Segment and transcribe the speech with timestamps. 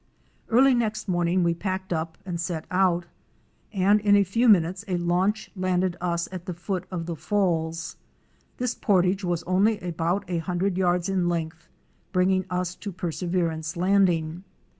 [0.49, 3.05] Early next morning we packed up and set out,
[3.71, 7.97] and in a few minutes a launch landed us at the foot of the falls.
[8.57, 11.69] This portage was only about a hundred yards in length,
[12.11, 14.43] bringing us to Perseverance Landing.